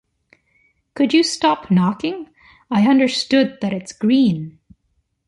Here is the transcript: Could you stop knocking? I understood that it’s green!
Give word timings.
Could 0.95 1.13
you 1.13 1.21
stop 1.21 1.69
knocking? 1.69 2.27
I 2.71 2.87
understood 2.87 3.59
that 3.61 3.71
it’s 3.71 3.93
green! 3.93 4.57